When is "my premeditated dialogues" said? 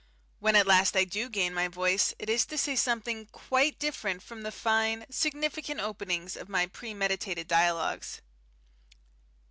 6.49-8.19